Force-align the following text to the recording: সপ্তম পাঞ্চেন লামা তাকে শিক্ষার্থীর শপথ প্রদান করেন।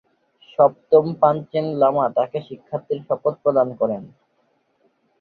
সপ্তম 0.49 1.05
পাঞ্চেন 1.21 1.65
লামা 1.81 2.05
তাকে 2.17 2.37
শিক্ষার্থীর 2.47 2.99
শপথ 3.07 3.33
প্রদান 3.43 3.67
করেন। 3.79 4.01